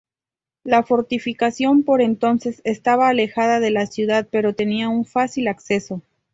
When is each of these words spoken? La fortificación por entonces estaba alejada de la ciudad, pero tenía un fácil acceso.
La 0.63 0.81
fortificación 0.81 1.83
por 1.83 2.01
entonces 2.01 2.59
estaba 2.65 3.07
alejada 3.09 3.59
de 3.59 3.69
la 3.69 3.85
ciudad, 3.85 4.27
pero 4.31 4.55
tenía 4.55 4.89
un 4.89 5.05
fácil 5.05 5.47
acceso. 5.47 6.01